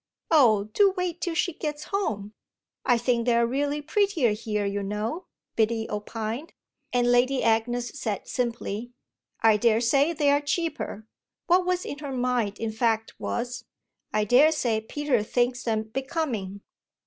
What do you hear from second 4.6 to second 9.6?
you know," Biddy opined; and Lady Agnes said simply: "I